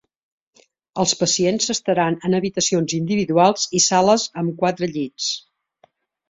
[1.01, 5.29] Els pacients s'estaran en habitacions individuals i sales amb quatre llits.